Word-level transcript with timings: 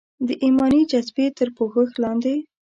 د 0.27 0.29
ایماني 0.43 0.81
جذبې 0.91 1.27
تر 1.37 1.47
پوښښ 1.57 1.89
لاندې. 2.03 2.35